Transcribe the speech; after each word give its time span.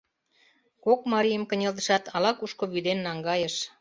Кок 0.85 1.01
марийым 1.11 1.43
кынелтышат, 1.49 2.03
ала-кушко 2.15 2.63
вӱден 2.73 2.99
наҥгайыш. 3.05 3.55